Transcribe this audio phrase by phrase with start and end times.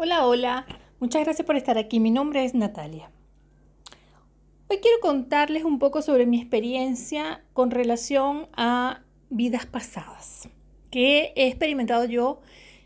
[0.00, 0.64] Hola, hola.
[1.00, 1.98] Muchas gracias por estar aquí.
[1.98, 3.10] Mi nombre es Natalia.
[4.68, 10.48] Hoy quiero contarles un poco sobre mi experiencia con relación a vidas pasadas
[10.92, 12.40] que he experimentado yo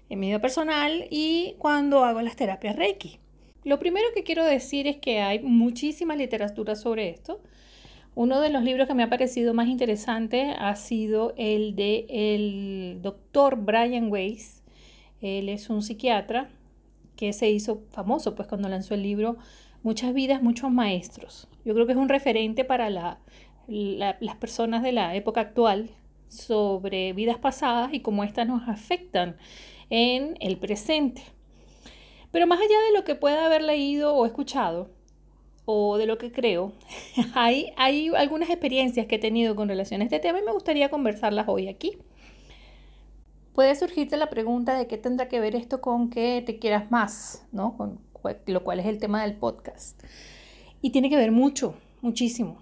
[0.08, 3.18] en mi vida personal y cuando hago las terapias Reiki.
[3.62, 7.42] Lo primero que quiero decir es que hay muchísima literatura sobre esto.
[8.14, 13.02] Uno de los libros que me ha parecido más interesante ha sido el de el
[13.02, 14.62] doctor Brian Weiss.
[15.20, 16.48] Él es un psiquiatra
[17.22, 19.36] que se hizo famoso pues cuando lanzó el libro
[19.84, 21.48] Muchas vidas, muchos maestros.
[21.64, 25.90] Yo creo que es un referente para las personas de la época actual
[26.28, 29.36] sobre vidas pasadas y cómo éstas nos afectan
[29.90, 31.22] en el presente.
[32.32, 34.90] Pero más allá de lo que pueda haber leído o escuchado,
[35.64, 36.72] o de lo que creo,
[37.34, 40.90] hay, hay algunas experiencias que he tenido con relación a este tema y me gustaría
[40.90, 41.98] conversarlas hoy aquí.
[43.52, 47.46] Puede surgirte la pregunta de qué tendrá que ver esto con que te quieras más,
[47.52, 47.76] ¿no?
[47.76, 48.00] Con
[48.46, 50.02] lo cual es el tema del podcast.
[50.80, 52.58] Y tiene que ver mucho, muchísimo,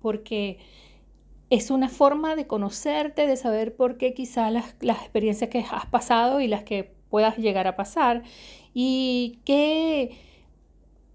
[0.00, 0.58] porque
[1.50, 5.86] es una forma de conocerte, de saber por qué quizás las, las experiencias que has
[5.86, 8.22] pasado y las que puedas llegar a pasar
[8.72, 10.18] y qué,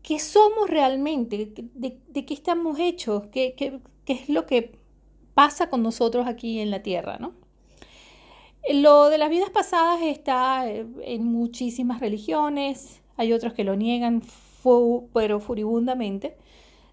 [0.03, 4.77] qué somos realmente, de, de qué estamos hechos, qué, qué, qué es lo que
[5.33, 7.33] pasa con nosotros aquí en la tierra, ¿no?
[8.71, 14.21] Lo de las vidas pasadas está eh, en muchísimas religiones, hay otros que lo niegan,
[15.11, 16.37] pero furibundamente.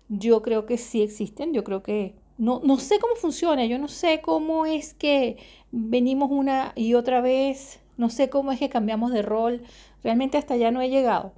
[0.09, 3.89] Yo creo que sí existen, yo creo que no, no sé cómo funciona, yo no
[3.89, 5.37] sé cómo es que
[5.71, 9.63] venimos una y otra vez, no sé cómo es que cambiamos de rol,
[10.03, 11.33] realmente hasta allá no he llegado.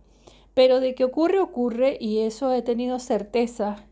[0.54, 3.87] Pero de que ocurre, ocurre y eso he tenido certeza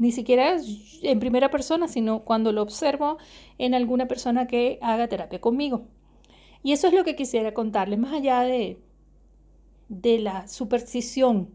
[0.00, 0.56] ni siquiera
[1.02, 3.18] en primera persona, sino cuando lo observo
[3.58, 5.82] en alguna persona que haga terapia conmigo.
[6.62, 8.78] Y eso es lo que quisiera contarles, más allá de,
[9.90, 11.50] de la superstición.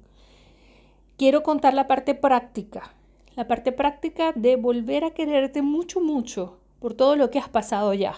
[1.17, 2.93] Quiero contar la parte práctica,
[3.35, 7.95] la parte práctica de volver a quererte mucho, mucho por todo lo que has pasado
[7.95, 8.13] ya.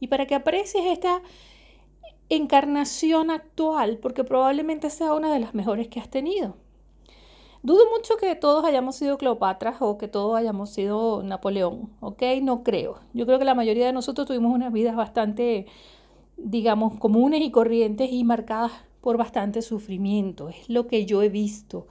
[0.00, 1.22] Y para que aprecies esta
[2.28, 6.56] encarnación actual, porque probablemente sea una de las mejores que has tenido.
[7.62, 12.22] Dudo mucho que todos hayamos sido Cleopatra o que todos hayamos sido Napoleón, ¿ok?
[12.42, 13.00] No creo.
[13.12, 15.66] Yo creo que la mayoría de nosotros tuvimos unas vidas bastante,
[16.38, 18.72] digamos, comunes y corrientes y marcadas
[19.02, 20.48] por bastante sufrimiento.
[20.48, 21.86] Es lo que yo he visto.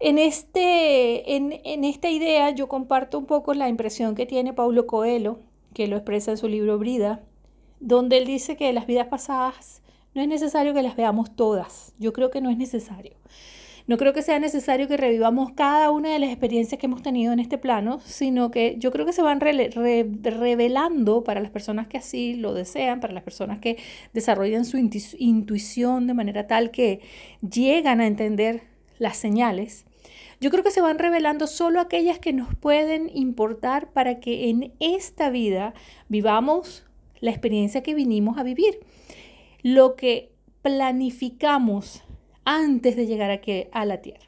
[0.00, 4.86] En, este, en, en esta idea yo comparto un poco la impresión que tiene Paulo
[4.86, 5.38] Coelho,
[5.74, 7.20] que lo expresa en su libro Brida,
[7.80, 9.82] donde él dice que las vidas pasadas
[10.14, 11.92] no es necesario que las veamos todas.
[11.98, 13.16] Yo creo que no es necesario.
[13.86, 17.32] No creo que sea necesario que revivamos cada una de las experiencias que hemos tenido
[17.32, 21.98] en este plano, sino que yo creo que se van revelando para las personas que
[21.98, 23.76] así lo desean, para las personas que
[24.12, 27.00] desarrollan su intuición de manera tal que
[27.48, 28.62] llegan a entender
[28.98, 29.84] las señales.
[30.40, 34.72] Yo creo que se van revelando solo aquellas que nos pueden importar para que en
[34.80, 35.74] esta vida
[36.08, 36.84] vivamos
[37.20, 38.80] la experiencia que vinimos a vivir.
[39.62, 42.02] Lo que planificamos
[42.46, 44.26] antes de llegar aquí a la Tierra.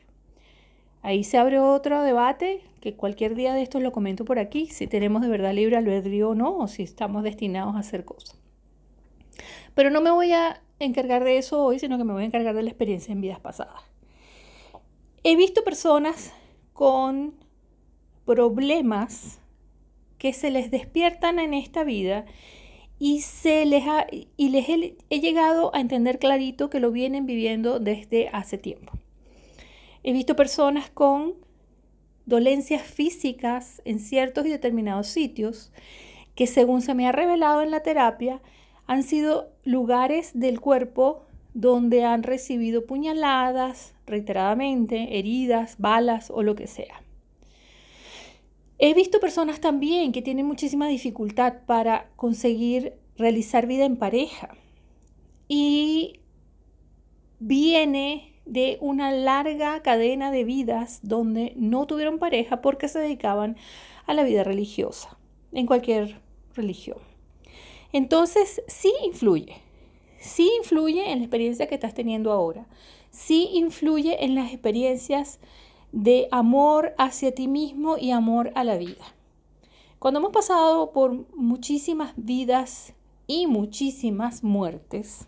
[1.03, 4.87] Ahí se abre otro debate que cualquier día de estos lo comento por aquí, si
[4.87, 8.37] tenemos de verdad libre albedrío o no, o si estamos destinados a hacer cosas.
[9.75, 12.55] Pero no me voy a encargar de eso hoy, sino que me voy a encargar
[12.55, 13.83] de la experiencia en vidas pasadas.
[15.23, 16.33] He visto personas
[16.73, 17.35] con
[18.25, 19.41] problemas
[20.19, 22.27] que se les despiertan en esta vida
[22.99, 23.85] y, se les,
[24.37, 28.93] y les he, llegado a entender clarito que lo vienen viviendo desde hace tiempo.
[30.03, 31.35] He visto personas con
[32.27, 35.73] dolencias físicas en ciertos y determinados sitios
[36.35, 38.41] que según se me ha revelado en la terapia
[38.87, 46.67] han sido lugares del cuerpo donde han recibido puñaladas reiteradamente, heridas, balas o lo que
[46.67, 47.03] sea.
[48.79, 54.51] He visto personas también que tienen muchísima dificultad para conseguir realizar vida en pareja.
[55.49, 56.21] Y
[57.41, 63.57] viene de una larga cadena de vidas donde no tuvieron pareja porque se dedicaban
[64.07, 65.19] a la vida religiosa,
[65.53, 66.21] en cualquier
[66.55, 66.99] religión.
[67.93, 69.57] Entonces, sí influye,
[70.19, 72.67] sí influye en la experiencia que estás teniendo ahora,
[73.11, 75.41] sí influye en las experiencias
[75.93, 79.05] de amor hacia ti mismo y amor a la vida.
[79.99, 82.95] Cuando hemos pasado por muchísimas vidas
[83.27, 85.27] y muchísimas muertes,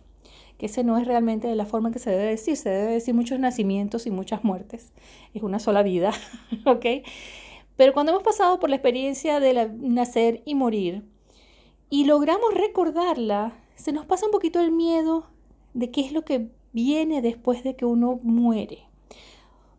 [0.58, 3.14] que ese no es realmente de la forma que se debe decir, se debe decir
[3.14, 4.92] muchos nacimientos y muchas muertes,
[5.34, 6.12] es una sola vida,
[6.66, 6.86] ¿ok?
[7.76, 11.02] Pero cuando hemos pasado por la experiencia de nacer y morir
[11.88, 15.24] y logramos recordarla, se nos pasa un poquito el miedo
[15.72, 18.89] de qué es lo que viene después de que uno muere.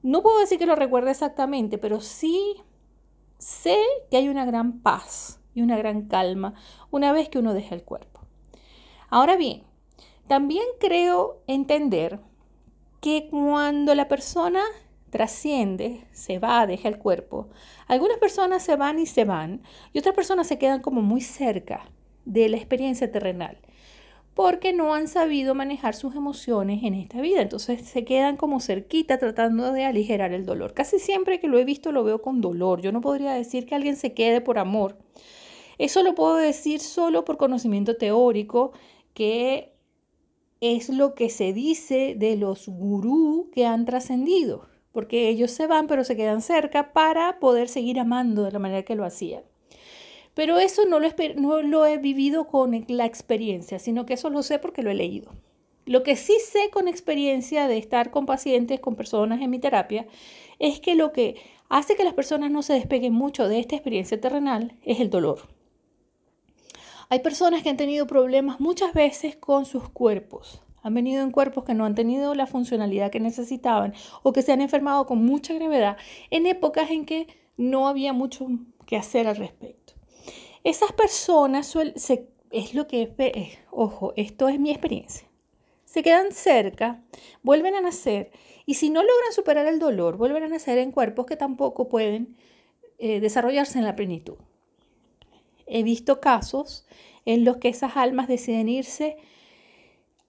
[0.04, 2.56] No puedo decir que lo recuerde exactamente, pero sí
[3.38, 3.78] sé
[4.10, 6.54] que hay una gran paz y una gran calma
[6.90, 8.22] una vez que uno deja el cuerpo.
[9.10, 9.64] Ahora bien,
[10.28, 12.20] también creo entender
[13.02, 14.64] que cuando la persona
[15.10, 17.50] trasciende, se va, deja el cuerpo,
[17.88, 19.62] algunas personas se van y se van
[19.92, 21.92] y otras personas se quedan como muy cerca
[22.26, 23.60] de la experiencia terrenal
[24.34, 27.42] porque no han sabido manejar sus emociones en esta vida.
[27.42, 30.74] Entonces se quedan como cerquita tratando de aligerar el dolor.
[30.74, 32.82] Casi siempre que lo he visto lo veo con dolor.
[32.82, 34.98] Yo no podría decir que alguien se quede por amor.
[35.78, 38.72] Eso lo puedo decir solo por conocimiento teórico,
[39.14, 39.74] que
[40.62, 45.88] es lo que se dice de los gurú que han trascendido, porque ellos se van
[45.88, 49.44] pero se quedan cerca para poder seguir amando de la manera que lo hacían.
[50.34, 54.44] Pero eso no lo, no lo he vivido con la experiencia, sino que eso lo
[54.44, 55.32] sé porque lo he leído.
[55.86, 60.06] Lo que sí sé con experiencia de estar con pacientes, con personas en mi terapia,
[60.60, 61.36] es que lo que
[61.70, 65.50] hace que las personas no se despeguen mucho de esta experiencia terrenal es el dolor.
[67.10, 70.62] Hay personas que han tenido problemas muchas veces con sus cuerpos.
[70.82, 73.94] Han venido en cuerpos que no han tenido la funcionalidad que necesitaban
[74.24, 75.98] o que se han enfermado con mucha gravedad
[76.30, 78.48] en épocas en que no había mucho
[78.86, 79.81] que hacer al respecto.
[80.64, 81.76] Esas personas
[82.52, 85.28] es lo que, eh, ojo, esto es mi experiencia.
[85.86, 87.04] Se quedan cerca,
[87.42, 88.32] vuelven a nacer
[88.66, 92.38] y si no logran superar el dolor, vuelven a nacer en cuerpos que tampoco pueden
[93.00, 94.36] eh, desarrollarse en la plenitud.
[95.66, 96.86] He visto casos
[97.26, 99.18] en los que esas almas deciden irse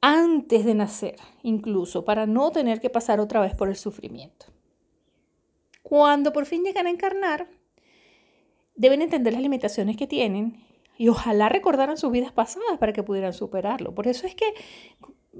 [0.00, 4.46] antes de nacer, incluso para no tener que pasar otra vez por el sufrimiento.
[5.82, 7.49] Cuando por fin llegan a encarnar,
[8.75, 10.63] deben entender las limitaciones que tienen
[10.99, 13.95] y ojalá recordaran sus vidas pasadas para que pudieran superarlo.
[13.95, 14.55] Por eso es que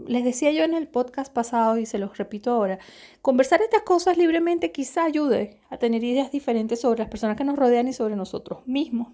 [0.07, 2.79] les decía yo en el podcast pasado y se los repito ahora,
[3.21, 7.59] conversar estas cosas libremente quizá ayude a tener ideas diferentes sobre las personas que nos
[7.59, 9.09] rodean y sobre nosotros mismos.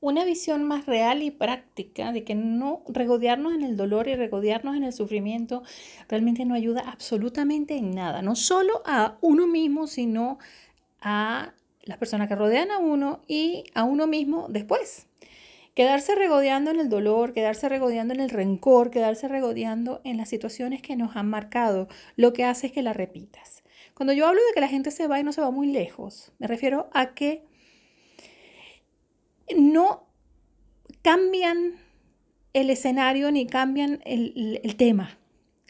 [0.00, 4.76] Una visión más real y práctica de que no regodearnos en el dolor y regodearnos
[4.76, 5.62] en el sufrimiento
[6.08, 10.38] realmente no ayuda absolutamente en nada, no solo a uno mismo, sino
[11.00, 11.54] a
[11.86, 15.06] las personas que rodean a uno y a uno mismo después.
[15.74, 20.82] Quedarse regodeando en el dolor, quedarse regodeando en el rencor, quedarse regodeando en las situaciones
[20.82, 23.62] que nos han marcado, lo que hace es que la repitas.
[23.94, 26.32] Cuando yo hablo de que la gente se va y no se va muy lejos,
[26.38, 27.44] me refiero a que
[29.56, 30.06] no
[31.02, 31.74] cambian
[32.52, 35.18] el escenario ni cambian el, tema,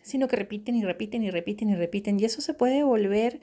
[0.03, 2.19] sino que repiten y repiten y repiten y repiten.
[2.21, 3.41] Y eso se puede volver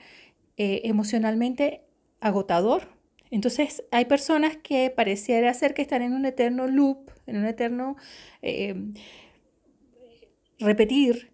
[0.56, 1.84] eh, emocionalmente
[2.24, 2.88] agotador.
[3.30, 7.96] Entonces hay personas que pareciera ser que están en un eterno loop, en un eterno
[8.40, 8.74] eh,
[10.58, 11.32] repetir,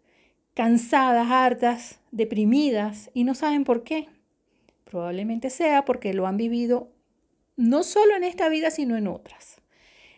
[0.54, 4.08] cansadas, hartas, deprimidas y no saben por qué.
[4.84, 6.90] Probablemente sea porque lo han vivido
[7.56, 9.60] no solo en esta vida, sino en otras.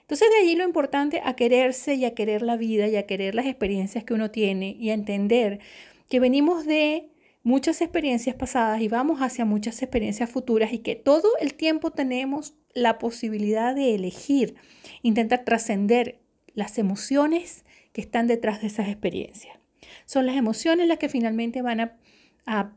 [0.01, 3.35] Entonces de allí lo importante a quererse y a querer la vida y a querer
[3.35, 5.61] las experiencias que uno tiene y a entender
[6.09, 7.12] que venimos de
[7.43, 12.55] muchas experiencias pasadas y vamos hacia muchas experiencias futuras y que todo el tiempo tenemos
[12.75, 14.55] la posibilidad de elegir,
[15.03, 16.21] intentar trascender
[16.55, 19.59] las emociones que están detrás de esas experiencias.
[20.06, 21.97] Son las emociones las que finalmente van a,
[22.47, 22.73] a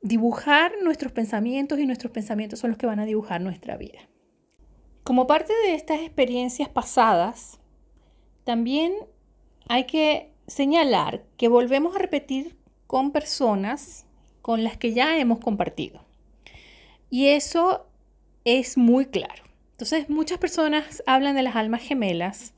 [0.00, 3.98] dibujar nuestros pensamientos y nuestros pensamientos son los que van a dibujar nuestra vida.
[5.02, 7.58] Como parte de estas experiencias pasadas,
[8.44, 8.92] también
[9.68, 12.57] hay que señalar que volvemos a repetir
[12.88, 14.06] con personas
[14.42, 16.00] con las que ya hemos compartido.
[17.10, 17.86] Y eso
[18.44, 19.44] es muy claro.
[19.72, 22.54] Entonces, muchas personas hablan de las almas gemelas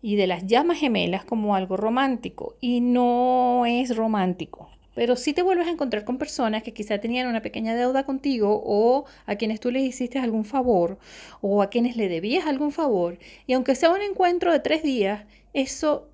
[0.00, 4.70] y de las llamas gemelas como algo romántico y no es romántico.
[4.94, 8.62] Pero sí te vuelves a encontrar con personas que quizá tenían una pequeña deuda contigo
[8.64, 10.98] o a quienes tú les hiciste algún favor
[11.40, 13.18] o a quienes le debías algún favor.
[13.46, 16.08] Y aunque sea un encuentro de tres días, eso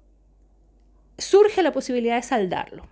[1.18, 2.87] surge la posibilidad de saldarlo.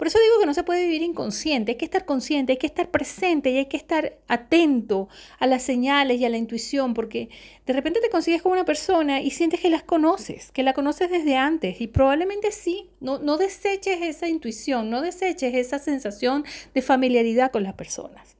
[0.00, 2.66] Por eso digo que no se puede vivir inconsciente, hay que estar consciente, hay que
[2.66, 7.28] estar presente y hay que estar atento a las señales y a la intuición, porque
[7.66, 11.10] de repente te consigues con una persona y sientes que las conoces, que la conoces
[11.10, 16.80] desde antes y probablemente sí, no, no deseches esa intuición, no deseches esa sensación de
[16.80, 18.38] familiaridad con las personas.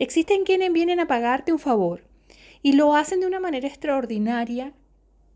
[0.00, 2.02] Existen quienes vienen a pagarte un favor
[2.60, 4.72] y lo hacen de una manera extraordinaria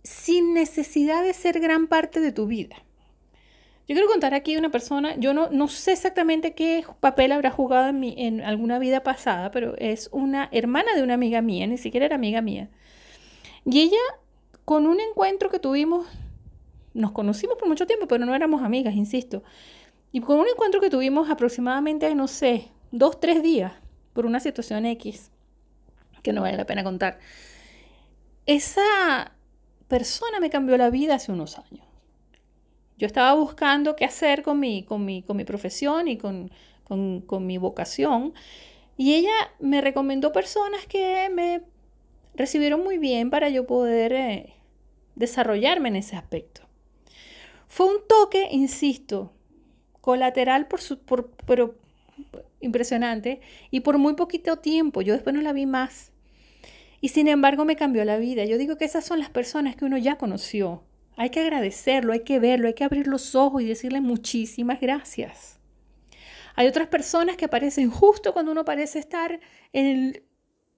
[0.02, 2.82] sin necesidad de ser gran parte de tu vida.
[3.88, 7.88] Yo quiero contar aquí una persona, yo no, no sé exactamente qué papel habrá jugado
[7.88, 11.78] en, mi, en alguna vida pasada, pero es una hermana de una amiga mía, ni
[11.78, 12.70] siquiera era amiga mía.
[13.64, 13.98] Y ella,
[14.64, 16.06] con un encuentro que tuvimos
[16.94, 19.42] nos conocimos por mucho tiempo, pero no éramos amigas, insisto.
[20.10, 23.72] Y con un encuentro que tuvimos aproximadamente, no sé, dos, tres días,
[24.12, 25.30] por una situación X,
[26.22, 27.18] que no vale la pena contar,
[28.44, 29.32] esa
[29.88, 31.86] persona me cambió la vida hace unos años.
[33.02, 36.52] Yo estaba buscando qué hacer con mi, con mi, con mi profesión y con,
[36.84, 38.32] con mi vocación.
[38.96, 41.62] Y ella me recomendó personas que me
[42.36, 44.54] recibieron muy bien para yo poder eh,
[45.16, 46.60] desarrollarme en ese aspecto.
[47.66, 49.32] Fue un toque, insisto,
[50.00, 51.74] colateral, por su, por, pero
[52.60, 53.40] impresionante,
[53.72, 55.02] y por muy poquito tiempo.
[55.02, 56.12] Yo después no la vi más.
[57.00, 58.44] Y sin embargo me cambió la vida.
[58.44, 60.84] Yo digo que esas son las personas que uno ya conoció.
[61.22, 65.60] Hay que agradecerlo, hay que verlo, hay que abrir los ojos y decirle muchísimas gracias.
[66.56, 69.38] Hay otras personas que aparecen justo cuando uno parece estar
[69.72, 70.20] en,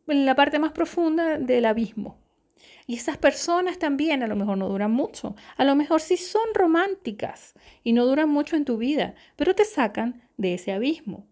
[0.06, 2.18] en la parte más profunda del abismo.
[2.86, 5.34] Y esas personas también a lo mejor no duran mucho.
[5.56, 9.64] A lo mejor sí son románticas y no duran mucho en tu vida, pero te
[9.64, 11.26] sacan de ese abismo.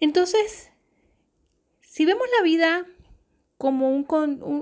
[0.00, 0.72] Entonces,
[1.82, 2.86] si vemos la vida
[3.62, 3.88] como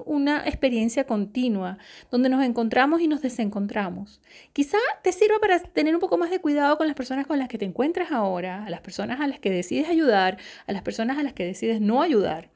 [0.04, 1.78] una experiencia continua,
[2.10, 4.20] donde nos encontramos y nos desencontramos.
[4.52, 7.48] Quizá te sirva para tener un poco más de cuidado con las personas con las
[7.48, 11.16] que te encuentras ahora, a las personas a las que decides ayudar, a las personas
[11.16, 12.50] a las que decides no ayudar.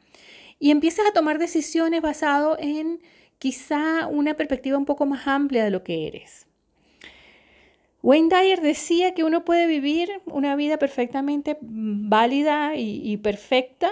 [0.58, 3.00] Y empiezas a tomar decisiones basado en
[3.38, 6.46] quizá una perspectiva un poco más amplia de lo que eres.
[8.02, 13.90] Wayne Dyer decía que uno puede vivir una vida perfectamente válida y perfecta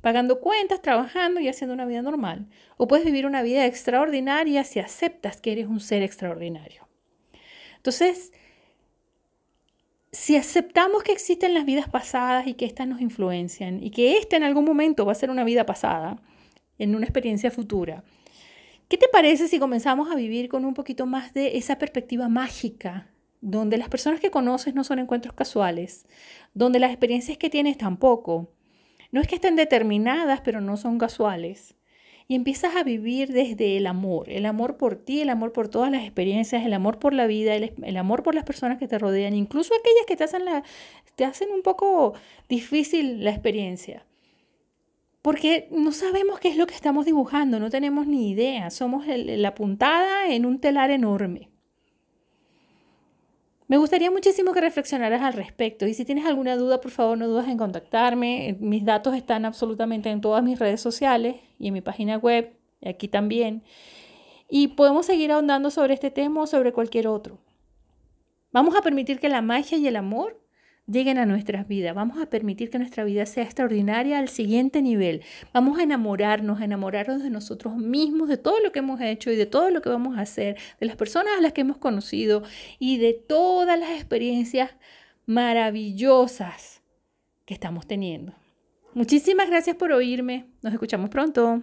[0.00, 2.46] pagando cuentas, trabajando y haciendo una vida normal.
[2.76, 6.88] O puedes vivir una vida extraordinaria si aceptas que eres un ser extraordinario.
[7.76, 8.32] Entonces,
[10.12, 14.36] si aceptamos que existen las vidas pasadas y que éstas nos influencian y que esta
[14.36, 16.20] en algún momento va a ser una vida pasada,
[16.78, 18.02] en una experiencia futura,
[18.88, 23.08] ¿qué te parece si comenzamos a vivir con un poquito más de esa perspectiva mágica,
[23.40, 26.06] donde las personas que conoces no son encuentros casuales,
[26.54, 28.50] donde las experiencias que tienes tampoco,
[29.12, 31.74] no es que estén determinadas, pero no son casuales.
[32.28, 35.90] Y empiezas a vivir desde el amor, el amor por ti, el amor por todas
[35.90, 39.34] las experiencias, el amor por la vida, el, amor por las personas que te rodean,
[39.34, 40.42] incluso aquellas que te hacen,
[41.16, 42.14] te hacen un poco
[42.48, 44.06] difícil la experiencia.
[45.22, 49.54] Porque no sabemos qué es lo que estamos dibujando, no tenemos ni idea, somos la
[49.56, 51.50] puntada en un telar enorme.
[53.70, 57.28] Me gustaría muchísimo que reflexionaras al respecto y si tienes alguna duda, por favor no
[57.28, 58.56] dudes en contactarme.
[58.58, 62.88] Mis datos están absolutamente en todas mis redes sociales y en mi página web, y
[62.88, 63.62] aquí también.
[64.48, 67.38] Y podemos seguir ahondando sobre este tema o sobre cualquier otro.
[68.50, 70.39] Vamos a permitir que la magia y el amor
[70.90, 71.94] lleguen a nuestras vidas.
[71.94, 75.22] Vamos a permitir que nuestra vida sea extraordinaria al siguiente nivel.
[75.52, 79.36] Vamos a enamorarnos, a enamorarnos de nosotros mismos, de todo lo que hemos hecho y
[79.36, 82.42] de todo lo que vamos a hacer, de las personas a las que hemos conocido
[82.78, 84.70] y de todas las experiencias
[85.26, 86.82] maravillosas
[87.44, 88.34] que estamos teniendo.
[88.94, 90.46] Muchísimas gracias por oírme.
[90.62, 91.62] Nos escuchamos pronto.